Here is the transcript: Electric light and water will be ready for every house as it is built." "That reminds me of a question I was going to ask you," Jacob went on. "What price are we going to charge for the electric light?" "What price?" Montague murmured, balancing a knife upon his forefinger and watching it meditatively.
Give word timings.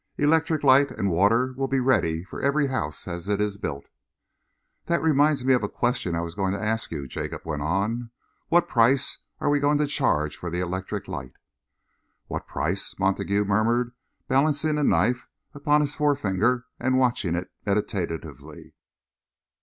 Electric 0.17 0.63
light 0.63 0.89
and 0.89 1.11
water 1.11 1.53
will 1.55 1.67
be 1.67 1.79
ready 1.79 2.23
for 2.23 2.41
every 2.41 2.65
house 2.65 3.07
as 3.07 3.27
it 3.29 3.39
is 3.39 3.59
built." 3.59 3.85
"That 4.87 4.99
reminds 4.99 5.45
me 5.45 5.53
of 5.53 5.61
a 5.61 5.69
question 5.69 6.15
I 6.15 6.21
was 6.21 6.33
going 6.33 6.53
to 6.53 6.59
ask 6.59 6.89
you," 6.89 7.07
Jacob 7.07 7.41
went 7.45 7.61
on. 7.61 8.09
"What 8.47 8.67
price 8.67 9.19
are 9.39 9.47
we 9.51 9.59
going 9.59 9.77
to 9.77 9.85
charge 9.85 10.35
for 10.35 10.49
the 10.49 10.59
electric 10.59 11.07
light?" 11.07 11.33
"What 12.25 12.47
price?" 12.47 12.97
Montague 12.97 13.45
murmured, 13.45 13.93
balancing 14.27 14.79
a 14.79 14.83
knife 14.83 15.27
upon 15.53 15.81
his 15.81 15.93
forefinger 15.93 16.65
and 16.79 16.97
watching 16.97 17.35
it 17.35 17.51
meditatively. 17.63 18.73